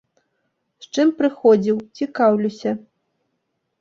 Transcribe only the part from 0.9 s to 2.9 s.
чым прыходзіў, цікаўлюся.